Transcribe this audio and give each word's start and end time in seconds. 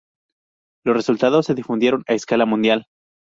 Los 0.83 0.95
resultados 0.95 1.45
se 1.45 1.53
difundieron 1.53 2.03
a 2.07 2.13
escala 2.15 2.47
mundial. 2.47 2.87